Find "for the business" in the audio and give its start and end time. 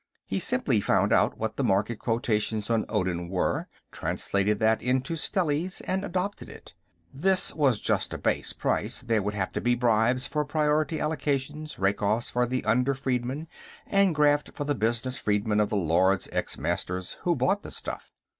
14.55-15.17